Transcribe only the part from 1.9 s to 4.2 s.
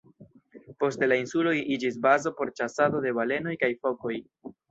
bazo por ĉasado de balenoj kaj fokoj.